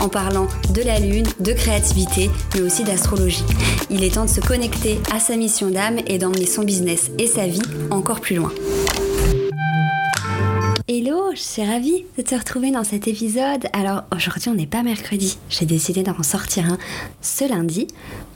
[0.00, 3.44] en parlant de la lune, de créativité, mais aussi d'astrologie.
[3.90, 7.26] Il est temps de se connecter à sa mission d'âme et d'emmener son business et
[7.26, 8.52] sa vie encore plus loin.
[10.88, 13.66] Hello, je suis ravie de te retrouver dans cet épisode.
[13.72, 16.78] Alors aujourd'hui on n'est pas mercredi, j'ai décidé d'en sortir un
[17.20, 17.88] ce lundi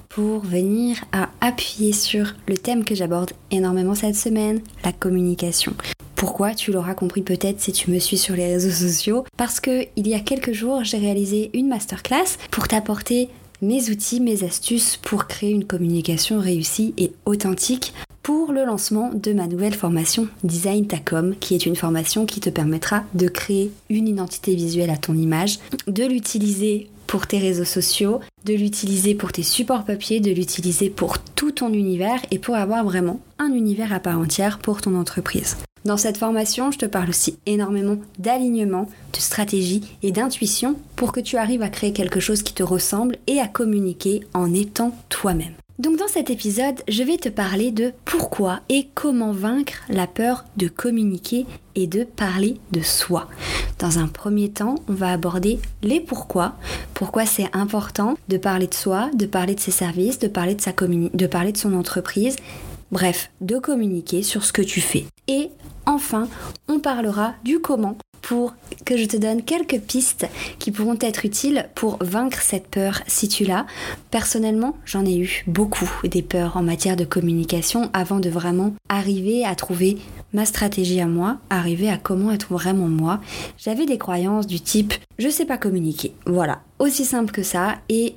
[0.09, 5.73] pour venir à appuyer sur le thème que j'aborde énormément cette semaine, la communication.
[6.21, 9.25] Pourquoi Tu l'auras compris peut-être si tu me suis sur les réseaux sociaux.
[9.39, 13.31] Parce que il y a quelques jours, j'ai réalisé une masterclass pour t'apporter
[13.63, 19.33] mes outils, mes astuces pour créer une communication réussie et authentique pour le lancement de
[19.33, 24.07] ma nouvelle formation Design Tacom, qui est une formation qui te permettra de créer une
[24.07, 29.43] identité visuelle à ton image, de l'utiliser pour tes réseaux sociaux, de l'utiliser pour tes
[29.43, 34.01] supports papier, de l'utiliser pour tout ton univers et pour avoir vraiment un univers à
[34.01, 35.57] part entière pour ton entreprise.
[35.87, 41.21] Dans cette formation, je te parle aussi énormément d'alignement, de stratégie et d'intuition pour que
[41.21, 45.55] tu arrives à créer quelque chose qui te ressemble et à communiquer en étant toi-même.
[45.79, 50.45] Donc dans cet épisode, je vais te parler de pourquoi et comment vaincre la peur
[50.59, 53.31] de communiquer et de parler de soi.
[53.79, 56.57] Dans un premier temps, on va aborder les pourquoi,
[56.93, 60.61] pourquoi c'est important de parler de soi, de parler de ses services, de parler de,
[60.61, 62.37] sa de parler de son entreprise,
[62.93, 65.07] bref, de communiquer sur ce que tu fais.
[65.31, 65.49] Et
[65.87, 66.27] enfin,
[66.67, 68.53] on parlera du comment pour
[68.85, 70.27] que je te donne quelques pistes
[70.59, 73.65] qui pourront être utiles pour vaincre cette peur si tu l'as.
[74.11, 79.45] Personnellement, j'en ai eu beaucoup des peurs en matière de communication avant de vraiment arriver
[79.45, 79.99] à trouver
[80.33, 83.21] ma stratégie à moi, arriver à comment être vraiment moi.
[83.57, 86.15] J'avais des croyances du type je sais pas communiquer.
[86.25, 88.15] Voilà, aussi simple que ça et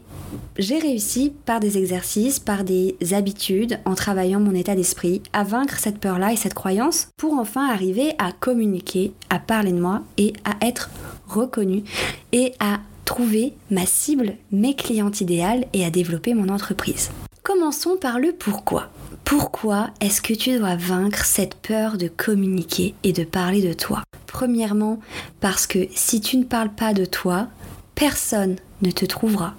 [0.57, 5.79] j'ai réussi par des exercices, par des habitudes, en travaillant mon état d'esprit, à vaincre
[5.79, 10.33] cette peur-là et cette croyance pour enfin arriver à communiquer, à parler de moi et
[10.45, 10.89] à être
[11.27, 11.83] reconnue
[12.31, 17.09] et à trouver ma cible, mes clientes idéales et à développer mon entreprise.
[17.44, 18.89] Commençons par le pourquoi.
[19.25, 24.03] Pourquoi est-ce que tu dois vaincre cette peur de communiquer et de parler de toi?
[24.27, 25.00] Premièrement,
[25.39, 27.47] parce que si tu ne parles pas de toi,
[27.95, 29.55] personne ne te trouvera.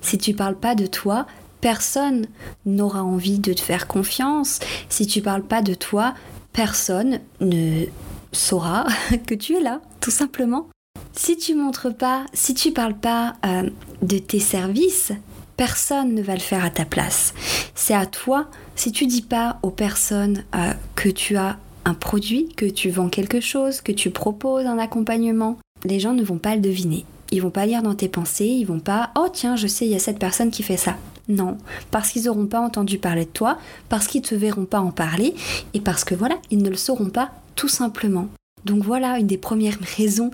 [0.00, 1.26] Si tu parles pas de toi,
[1.60, 2.26] personne
[2.66, 4.60] n'aura envie de te faire confiance.
[4.88, 6.14] Si tu parles pas de toi,
[6.52, 7.86] personne ne
[8.32, 8.86] saura
[9.26, 10.68] que tu es là, tout simplement.
[11.12, 13.68] Si tu montres pas, si tu parles pas euh,
[14.02, 15.12] de tes services,
[15.56, 17.34] personne ne va le faire à ta place.
[17.74, 18.46] C'est à toi.
[18.76, 23.08] Si tu dis pas aux personnes euh, que tu as un produit, que tu vends
[23.08, 27.04] quelque chose, que tu proposes un accompagnement, les gens ne vont pas le deviner.
[27.30, 29.92] Ils vont pas lire dans tes pensées, ils vont pas oh tiens, je sais, il
[29.92, 30.96] y a cette personne qui fait ça.
[31.28, 31.58] Non,
[31.90, 33.58] parce qu'ils n'auront pas entendu parler de toi,
[33.90, 35.34] parce qu'ils te verront pas en parler
[35.74, 38.28] et parce que voilà, ils ne le sauront pas tout simplement.
[38.64, 40.30] Donc voilà une des premières raisons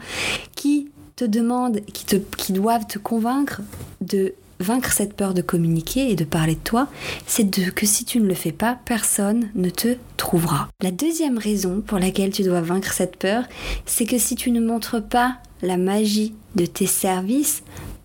[0.54, 3.60] qui te demandent, qui, te, doivent te convaincre
[4.00, 6.88] de vaincre cette peur de communiquer et de parler de toi,
[7.26, 10.68] c'est de, que si tu ne le fais pas, personne ne te trouvera.
[10.80, 13.44] La deuxième raison pour laquelle tu dois vaincre cette peur,
[13.84, 17.62] c'est que si tu ne montres pas la magie de tes services,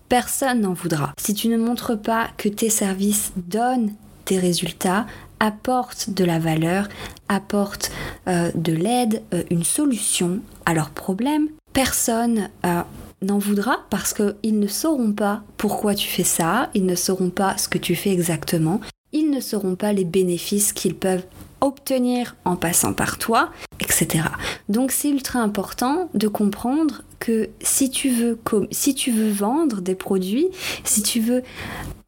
[0.08, 1.12] personne n'en voudra.
[1.18, 3.92] Si tu ne montres pas que tes services donnent
[4.26, 5.06] des résultats,
[5.40, 6.88] apportent de la valeur,
[7.28, 7.90] apportent
[8.28, 12.82] euh, de l'aide, euh, une solution à leurs problèmes, personne euh,
[13.22, 17.56] n'en voudra parce qu'ils ne sauront pas pourquoi tu fais ça, ils ne sauront pas
[17.56, 18.80] ce que tu fais exactement,
[19.12, 21.24] ils ne sauront pas les bénéfices qu'ils peuvent
[21.60, 23.50] obtenir en passant par toi,
[24.68, 30.48] Donc c'est ultra important de comprendre que si tu veux vendre des produits,
[30.84, 31.42] si tu veux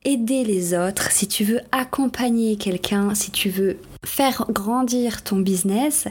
[0.05, 6.09] aider les autres, si tu veux accompagner quelqu'un, si tu veux faire grandir ton business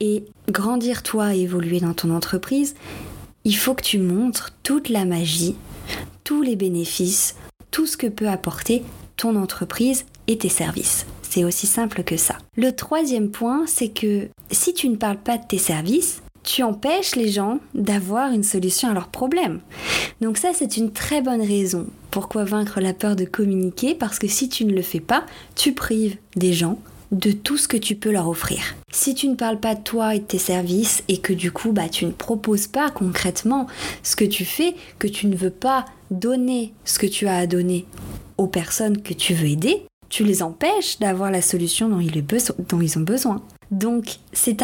[0.00, 2.74] et grandir toi et évoluer dans ton entreprise,
[3.44, 5.56] il faut que tu montres toute la magie,
[6.24, 7.36] tous les bénéfices,
[7.70, 8.82] tout ce que peut apporter
[9.16, 11.06] ton entreprise et tes services.
[11.30, 12.38] C'est aussi simple que ça.
[12.56, 17.14] Le troisième point, c'est que si tu ne parles pas de tes services, tu empêches
[17.14, 19.60] les gens d'avoir une solution à leurs problèmes.
[20.20, 21.86] Donc ça, c'est une très bonne raison.
[22.10, 25.24] Pourquoi vaincre la peur de communiquer Parce que si tu ne le fais pas,
[25.54, 26.80] tu prives des gens
[27.12, 28.74] de tout ce que tu peux leur offrir.
[28.90, 31.70] Si tu ne parles pas de toi et de tes services et que du coup
[31.70, 33.68] bah, tu ne proposes pas concrètement
[34.02, 37.46] ce que tu fais, que tu ne veux pas donner ce que tu as à
[37.46, 37.86] donner
[38.36, 43.02] aux personnes que tu veux aider, tu les empêches d'avoir la solution dont ils ont
[43.02, 43.42] besoin.
[43.70, 44.58] Donc, c'est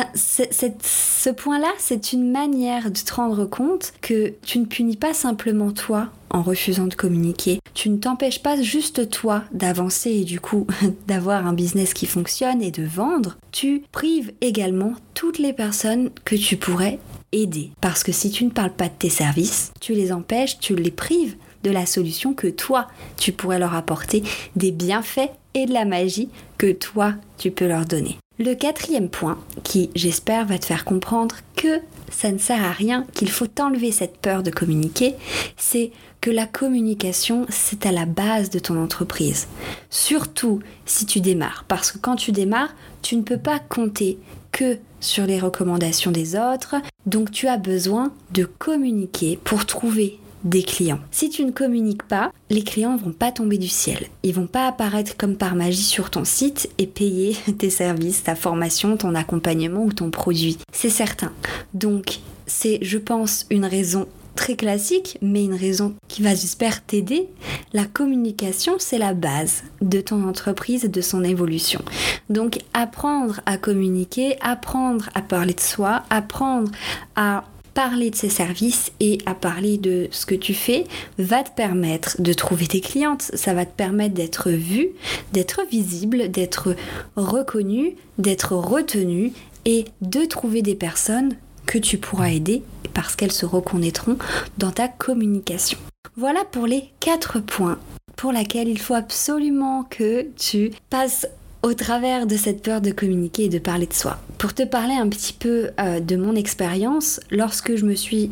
[0.83, 5.71] ce point-là, c'est une manière de te rendre compte que tu ne punis pas simplement
[5.71, 7.61] toi en refusant de communiquer.
[7.73, 10.67] Tu ne t'empêches pas juste toi d'avancer et du coup
[11.07, 13.39] d'avoir un business qui fonctionne et de vendre.
[13.53, 16.99] Tu prives également toutes les personnes que tu pourrais
[17.33, 17.71] aider.
[17.81, 20.91] Parce que si tu ne parles pas de tes services, tu les empêches, tu les
[20.91, 22.87] prives de la solution que toi,
[23.17, 24.23] tu pourrais leur apporter,
[24.55, 26.29] des bienfaits et de la magie
[26.59, 28.19] que toi, tu peux leur donner.
[28.39, 31.81] Le quatrième point, qui j'espère va te faire comprendre que
[32.11, 35.15] ça ne sert à rien, qu'il faut enlever cette peur de communiquer,
[35.57, 35.91] c'est
[36.21, 39.49] que la communication, c'est à la base de ton entreprise.
[39.91, 44.19] Surtout si tu démarres, parce que quand tu démarres, tu ne peux pas compter
[44.53, 46.77] que sur les recommandations des autres,
[47.07, 51.01] donc tu as besoin de communiquer pour trouver des clients.
[51.11, 54.07] Si tu ne communiques pas, les clients vont pas tomber du ciel.
[54.23, 58.35] Ils vont pas apparaître comme par magie sur ton site et payer tes services, ta
[58.35, 60.59] formation, ton accompagnement ou ton produit.
[60.73, 61.33] C'est certain.
[61.75, 64.07] Donc, c'est, je pense, une raison
[64.37, 67.29] très classique, mais une raison qui va, j'espère, t'aider.
[67.73, 71.81] La communication, c'est la base de ton entreprise et de son évolution.
[72.29, 76.71] Donc, apprendre à communiquer, apprendre à parler de soi, apprendre
[77.17, 77.45] à
[77.77, 80.85] parler de ses services et à parler de ce que tu fais
[81.19, 84.89] va te permettre de trouver des clientes, ça va te permettre d'être vu,
[85.35, 86.75] d'être visible, d'être
[87.17, 89.35] reconnu, d'être retenu
[89.67, 91.37] et de trouver des personnes
[91.67, 92.63] que tu pourras aider
[92.95, 94.17] parce qu'elles se reconnaîtront
[94.57, 95.79] dans ta communication.
[96.17, 97.79] Voilà pour les quatre points
[98.17, 101.27] pour lesquels il faut absolument que tu passes
[101.67, 104.19] au travers de cette peur de communiquer et de parler de soi.
[104.39, 108.31] Pour te parler un petit peu euh, de mon expérience, lorsque je me suis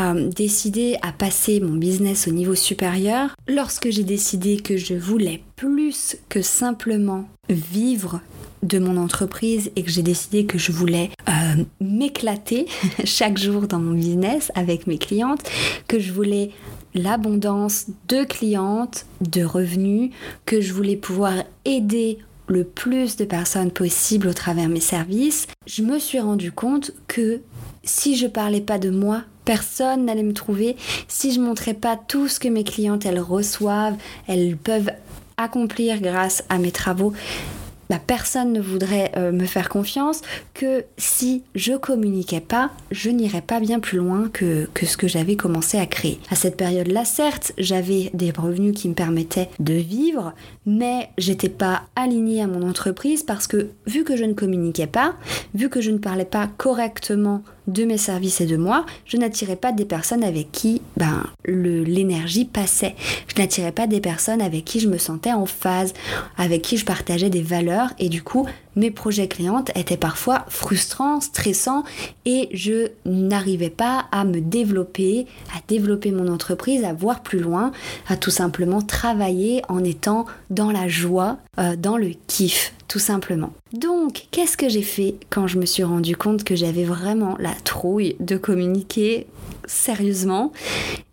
[0.00, 5.44] euh, décidé à passer mon business au niveau supérieur, lorsque j'ai décidé que je voulais
[5.54, 8.20] plus que simplement vivre
[8.64, 12.66] de mon entreprise et que j'ai décidé que je voulais euh, m'éclater
[13.04, 15.48] chaque jour dans mon business avec mes clientes,
[15.86, 16.50] que je voulais
[16.96, 20.10] l'abondance de clientes, de revenus,
[20.46, 22.18] que je voulais pouvoir aider
[22.48, 27.40] le plus de personnes possible au travers mes services, je me suis rendu compte que
[27.84, 30.76] si je parlais pas de moi, personne n'allait me trouver.
[31.08, 33.96] Si je montrais pas tout ce que mes clientes elles reçoivent,
[34.26, 34.90] elles peuvent
[35.36, 37.12] accomplir grâce à mes travaux,
[37.90, 40.22] bah, personne ne voudrait euh, me faire confiance,
[40.54, 45.08] que si je communiquais pas, je n'irais pas bien plus loin que, que ce que
[45.08, 46.18] j'avais commencé à créer.
[46.30, 50.32] À cette période-là, certes, j'avais des revenus qui me permettaient de vivre,
[50.64, 55.14] mais j'étais pas alignée à mon entreprise parce que vu que je ne communiquais pas,
[55.54, 59.56] vu que je ne parlais pas correctement de mes services et de moi, je n'attirais
[59.56, 62.94] pas des personnes avec qui ben, l'énergie passait.
[63.28, 65.92] Je n'attirais pas des personnes avec qui je me sentais en phase,
[66.36, 68.46] avec qui je partageais des valeurs et du coup
[68.76, 71.82] mes projets clientes étaient parfois frustrants, stressants
[72.24, 77.72] et je n'arrivais pas à me développer, à développer mon entreprise, à voir plus loin,
[78.06, 83.52] à tout simplement travailler en étant dans la joie, euh, dans le kiff, tout simplement.
[83.72, 87.54] Donc, qu'est-ce que j'ai fait quand je me suis rendu compte que j'avais vraiment la
[87.64, 89.26] trouille de communiquer
[89.66, 90.52] sérieusement,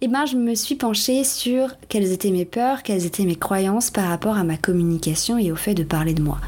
[0.01, 3.89] eh ben je me suis penchée sur quelles étaient mes peurs, quelles étaient mes croyances
[3.89, 6.39] par rapport à ma communication et au fait de parler de moi.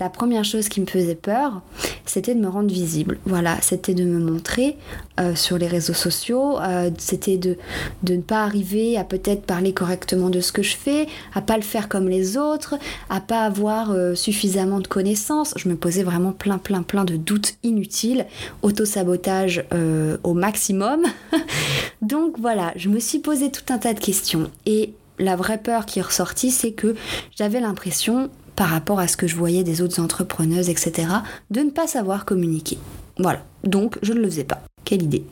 [0.00, 1.62] La première chose qui me faisait peur,
[2.06, 3.18] c'était de me rendre visible.
[3.24, 4.76] Voilà, c'était de me montrer
[5.20, 7.56] euh, sur les réseaux sociaux, euh, c'était de,
[8.02, 11.56] de ne pas arriver à peut-être parler correctement de ce que je fais, à pas
[11.56, 12.74] le faire comme les autres,
[13.10, 15.54] à pas avoir euh, suffisamment de connaissances.
[15.56, 18.26] Je me posais vraiment plein plein plein de doutes inutiles,
[18.62, 19.64] auto-sabotage
[20.22, 21.02] au maximum.
[22.02, 25.86] Donc voilà, je me suis posé tout un tas de questions et la vraie peur
[25.86, 26.94] qui est ressortie, c'est que
[27.36, 31.08] j'avais l'impression, par rapport à ce que je voyais des autres entrepreneuses, etc.,
[31.52, 32.76] de ne pas savoir communiquer.
[33.16, 34.60] Voilà, donc je ne le faisais pas.
[34.84, 35.22] Quelle idée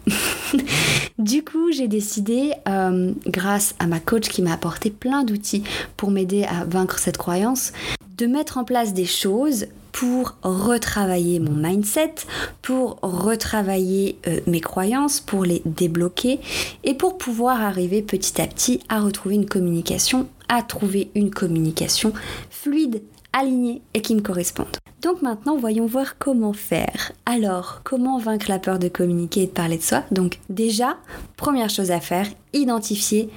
[1.18, 5.64] Du coup, j'ai décidé, euh, grâce à ma coach qui m'a apporté plein d'outils
[5.97, 7.73] pour m'aider à vaincre cette croyance,
[8.16, 12.14] de mettre en place des choses pour retravailler mon mindset,
[12.62, 16.38] pour retravailler euh, mes croyances, pour les débloquer
[16.85, 22.12] et pour pouvoir arriver petit à petit à retrouver une communication, à trouver une communication
[22.50, 23.00] fluide,
[23.37, 24.76] alignée et qui me corresponde.
[25.02, 27.12] Donc maintenant, voyons voir comment faire.
[27.26, 30.05] Alors, comment vaincre la peur de communiquer et de parler de soi?
[30.11, 30.97] Donc déjà,
[31.37, 33.28] première chose à faire, identifier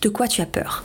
[0.00, 0.82] de quoi tu as peur.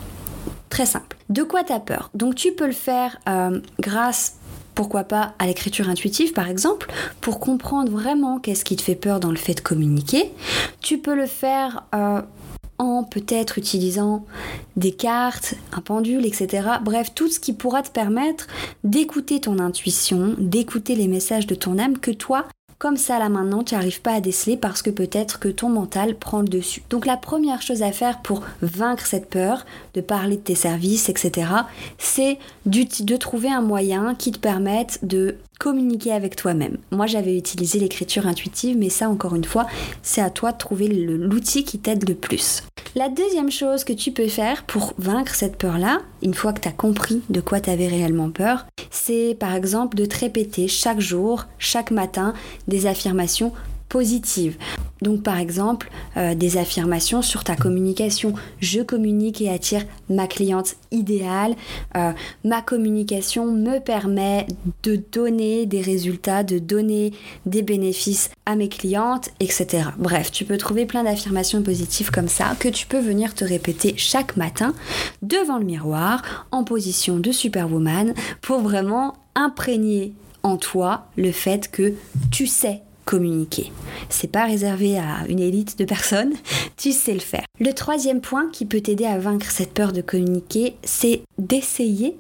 [0.69, 1.17] Très simple.
[1.29, 2.11] De quoi tu as peur?
[2.13, 4.35] Donc tu peux le faire euh, grâce
[4.75, 9.19] pourquoi pas à l'écriture intuitive par exemple, pour comprendre vraiment qu'est-ce qui te fait peur
[9.19, 10.31] dans le fait de communiquer.
[10.81, 12.21] Tu peux le faire euh,
[12.79, 14.25] en peut-être utilisant
[14.75, 16.67] des cartes, un pendule, etc.
[16.83, 18.47] Bref, tout ce qui pourra te permettre
[18.83, 22.45] d'écouter ton intuition, d'écouter les messages de ton âme que toi,
[22.79, 26.15] comme ça là maintenant, tu n'arrives pas à déceler parce que peut-être que ton mental
[26.15, 26.83] prend le dessus.
[26.91, 29.65] Donc la première chose à faire pour vaincre cette peur,
[29.97, 31.49] de parler de tes services, etc.,
[31.97, 32.37] c'est
[32.67, 36.77] de trouver un moyen qui te permette de communiquer avec toi-même.
[36.91, 39.65] Moi, j'avais utilisé l'écriture intuitive, mais ça, encore une fois,
[40.03, 42.63] c'est à toi de trouver l'outil qui t'aide le plus.
[42.95, 46.67] La deuxième chose que tu peux faire pour vaincre cette peur-là, une fois que tu
[46.67, 50.99] as compris de quoi tu avais réellement peur, c'est par exemple de te répéter chaque
[50.99, 52.33] jour, chaque matin,
[52.67, 53.51] des affirmations
[53.89, 54.57] positives.
[55.01, 58.33] Donc par exemple, euh, des affirmations sur ta communication.
[58.59, 61.55] Je communique et attire ma cliente idéale.
[61.95, 62.11] Euh,
[62.43, 64.47] ma communication me permet
[64.83, 67.13] de donner des résultats, de donner
[67.45, 69.89] des bénéfices à mes clientes, etc.
[69.97, 73.93] Bref, tu peux trouver plein d'affirmations positives comme ça que tu peux venir te répéter
[73.97, 74.73] chaque matin
[75.21, 80.13] devant le miroir en position de superwoman pour vraiment imprégner
[80.43, 81.93] en toi le fait que
[82.31, 83.71] tu sais communiquer.
[84.09, 86.33] C'est pas réservé à une élite de personnes,
[86.77, 87.45] tu sais le faire.
[87.59, 92.15] Le troisième point qui peut t'aider à vaincre cette peur de communiquer, c'est d'essayer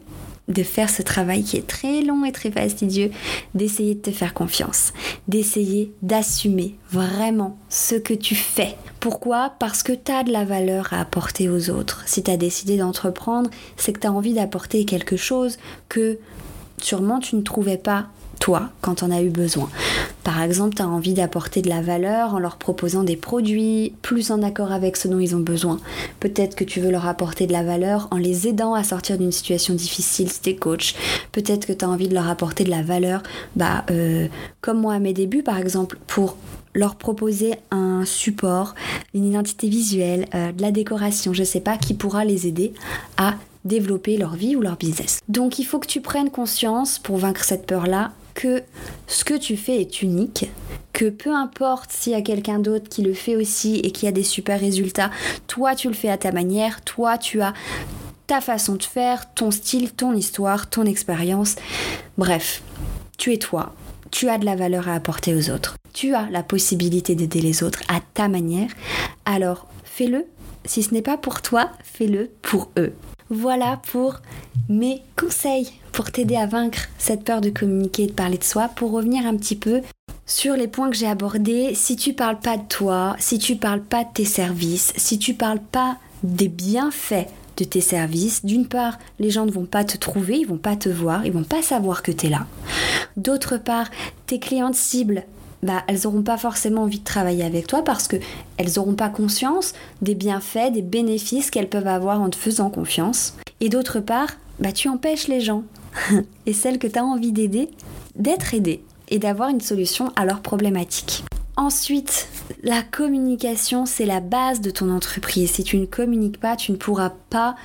[0.47, 3.11] de faire ce travail qui est très long et très fastidieux,
[3.53, 4.93] d'essayer de te faire confiance,
[5.27, 8.77] d'essayer d'assumer vraiment ce que tu fais.
[9.01, 9.55] Pourquoi?
[9.59, 12.03] Parce que tu as de la valeur à apporter aux autres.
[12.05, 15.57] Si tu as décidé d'entreprendre, c'est que tu as envie d'apporter quelque chose
[15.89, 16.17] que
[16.81, 18.07] sûrement tu ne trouvais pas
[18.39, 19.69] toi quand on a eu besoin.
[20.23, 24.29] Par exemple, tu as envie d'apporter de la valeur en leur proposant des produits plus
[24.29, 25.79] en accord avec ce dont ils ont besoin.
[26.19, 29.31] Peut-être que tu veux leur apporter de la valeur en les aidant à sortir d'une
[29.31, 30.95] situation difficile si coach.
[31.31, 33.23] Peut-être que tu as envie de leur apporter de la valeur,
[33.55, 34.27] bah, euh,
[34.61, 36.35] comme moi à mes débuts par exemple, pour
[36.73, 38.75] leur proposer un support,
[39.13, 42.73] une identité visuelle, euh, de la décoration, je sais pas, qui pourra les aider
[43.17, 45.19] à développer leur vie ou leur business.
[45.27, 48.61] Donc il faut que tu prennes conscience pour vaincre cette peur-là que
[49.07, 50.49] ce que tu fais est unique,
[50.93, 54.11] que peu importe s'il y a quelqu'un d'autre qui le fait aussi et qui a
[54.11, 55.09] des super résultats,
[55.47, 57.53] toi tu le fais à ta manière, toi tu as
[58.27, 61.55] ta façon de faire, ton style, ton histoire, ton expérience.
[62.19, 62.61] Bref,
[63.17, 63.73] tu es toi,
[64.11, 67.63] tu as de la valeur à apporter aux autres, tu as la possibilité d'aider les
[67.63, 68.69] autres à ta manière,
[69.25, 70.27] alors fais-le.
[70.63, 72.93] Si ce n'est pas pour toi, fais-le pour eux.
[73.29, 74.21] Voilà pour
[74.69, 78.69] mes conseils pour t'aider à vaincre cette peur de communiquer et de parler de soi.
[78.69, 79.81] Pour revenir un petit peu
[80.25, 83.81] sur les points que j'ai abordés, si tu parles pas de toi, si tu parles
[83.81, 88.97] pas de tes services, si tu parles pas des bienfaits de tes services, d'une part,
[89.19, 91.61] les gens ne vont pas te trouver, ils vont pas te voir, ils vont pas
[91.61, 92.45] savoir que tu es là.
[93.17, 93.89] D'autre part,
[94.27, 95.23] tes clientes cibles
[95.63, 99.73] bah, elles n'auront pas forcément envie de travailler avec toi parce qu'elles n'auront pas conscience
[100.01, 103.35] des bienfaits, des bénéfices qu'elles peuvent avoir en te faisant confiance.
[103.59, 105.63] Et d'autre part, bah, tu empêches les gens
[106.45, 107.69] et celles que tu as envie d'aider
[108.15, 111.23] d'être aidées et d'avoir une solution à leurs problématiques.
[111.55, 112.27] Ensuite,
[112.67, 115.51] la communication, c'est la base de ton entreprise.
[115.51, 117.55] Si tu ne communiques pas, tu ne pourras pas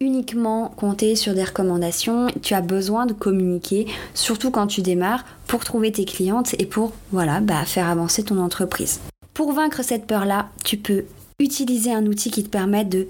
[0.00, 2.26] uniquement compter sur des recommandations.
[2.42, 6.92] Tu as besoin de communiquer, surtout quand tu démarres, pour trouver tes clientes et pour
[7.10, 9.00] voilà, bah, faire avancer ton entreprise.
[9.32, 11.04] Pour vaincre cette peur-là, tu peux
[11.38, 13.08] utiliser un outil qui te permette de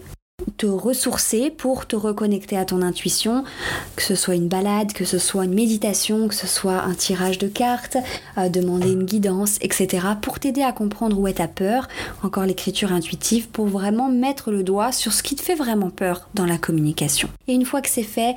[0.57, 3.45] te ressourcer pour te reconnecter à ton intuition,
[3.97, 7.39] que ce soit une balade, que ce soit une méditation, que ce soit un tirage
[7.39, 7.97] de cartes,
[8.51, 10.07] demander une guidance, etc.
[10.21, 11.89] pour t'aider à comprendre où est ta peur,
[12.23, 16.29] encore l'écriture intuitive, pour vraiment mettre le doigt sur ce qui te fait vraiment peur
[16.35, 17.29] dans la communication.
[17.49, 18.37] Et une fois que c'est fait,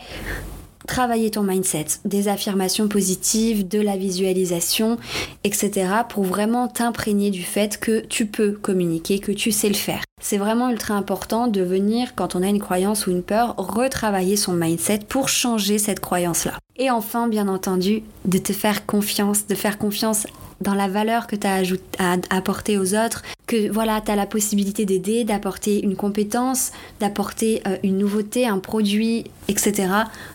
[0.87, 4.97] travailler ton mindset, des affirmations positives, de la visualisation,
[5.43, 5.87] etc.
[6.09, 10.03] pour vraiment t'imprégner du fait que tu peux communiquer, que tu sais le faire.
[10.25, 14.37] C'est vraiment ultra important de venir, quand on a une croyance ou une peur, retravailler
[14.37, 16.57] son mindset pour changer cette croyance-là.
[16.77, 20.25] Et enfin, bien entendu, de te faire confiance, de faire confiance
[20.61, 24.85] dans la valeur que tu as apportée aux autres, que voilà, tu as la possibilité
[24.85, 29.89] d'aider, d'apporter une compétence, d'apporter euh, une nouveauté, un produit, etc.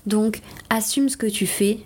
[0.06, 1.78] Donc, assume ce que tu fais,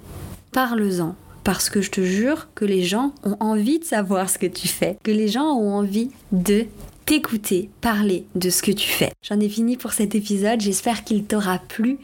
[0.50, 1.14] parle-en.
[1.44, 4.66] Parce que je te jure que les gens ont envie de savoir ce que tu
[4.66, 6.66] fais, que les gens ont envie de
[7.04, 9.10] t'écouter parler de ce que tu fais.
[9.22, 11.98] J'en ai fini pour cet épisode, j'espère qu'il t'aura plu.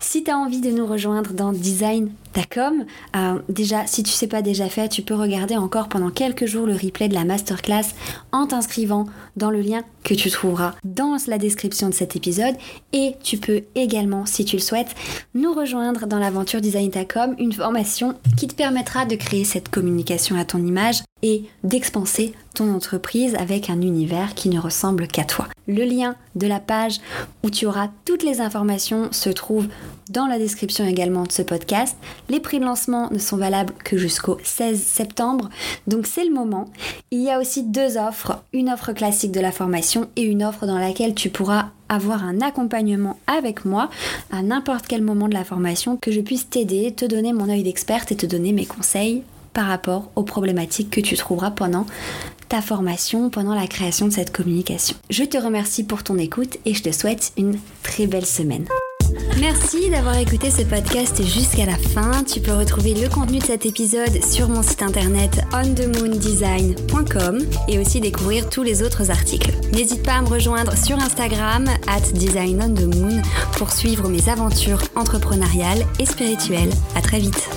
[0.00, 2.84] Si tu as envie de nous rejoindre dans Design Tacom,
[3.16, 6.66] euh, déjà, si tu sais pas déjà fait, tu peux regarder encore pendant quelques jours
[6.66, 7.94] le replay de la masterclass
[8.32, 9.06] en t'inscrivant
[9.36, 12.54] dans le lien que tu trouveras dans la description de cet épisode.
[12.92, 14.94] Et tu peux également, si tu le souhaites,
[15.34, 20.36] nous rejoindre dans l'aventure Design Tacom, une formation qui te permettra de créer cette communication
[20.36, 25.48] à ton image et d'expanser ton entreprise avec un univers qui ne ressemble qu'à toi.
[25.66, 27.00] Le lien de la page
[27.42, 29.66] où tu auras toutes les informations se trouve
[30.10, 31.96] dans la description également de ce podcast.
[32.28, 35.48] Les prix de lancement ne sont valables que jusqu'au 16 septembre,
[35.86, 36.70] donc c'est le moment.
[37.10, 40.66] Il y a aussi deux offres, une offre classique de la formation et une offre
[40.66, 43.90] dans laquelle tu pourras avoir un accompagnement avec moi
[44.30, 47.62] à n'importe quel moment de la formation, que je puisse t'aider, te donner mon œil
[47.62, 49.22] d'experte et te donner mes conseils
[49.54, 51.86] par rapport aux problématiques que tu trouveras pendant
[52.62, 54.96] formation, pendant la création de cette communication.
[55.10, 58.66] Je te remercie pour ton écoute et je te souhaite une très belle semaine.
[59.40, 62.24] Merci d'avoir écouté ce podcast jusqu'à la fin.
[62.24, 68.00] Tu peux retrouver le contenu de cet épisode sur mon site internet onthemoondesign.com et aussi
[68.00, 69.52] découvrir tous les autres articles.
[69.72, 73.22] N'hésite pas à me rejoindre sur Instagram at designonthemoon
[73.56, 76.70] pour suivre mes aventures entrepreneuriales et spirituelles.
[76.94, 77.48] À très vite.